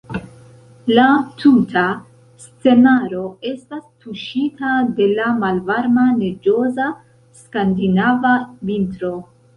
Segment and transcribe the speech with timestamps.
[0.99, 1.03] La
[1.41, 1.83] tuta
[2.45, 6.89] scenaro estas tuŝita de la malvarma neĝoza
[7.43, 8.33] skandinava
[8.73, 9.17] vintro.